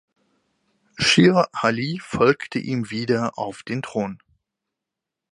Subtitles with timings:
[0.97, 4.17] Schir Ali folgte ihm wieder auf den Thron.